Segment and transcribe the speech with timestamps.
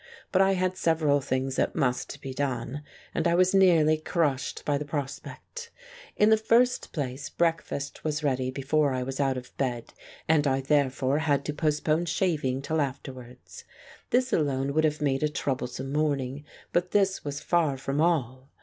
[0.31, 2.81] But I had several things that must be done,
[3.13, 5.69] and I was nearly crushed by the prospect.
[6.17, 9.93] In the first place breakfast was ready before I was out of bed
[10.27, 13.63] and I therefore had to postpone shaving till afterwards.
[14.09, 18.49] This alone would have made a troublesome morning, but this was far from all.